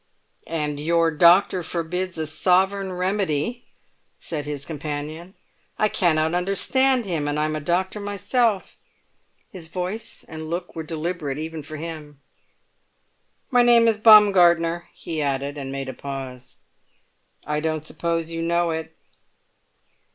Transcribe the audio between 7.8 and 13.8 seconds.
myself." His voice and look were deliberate even for him. "My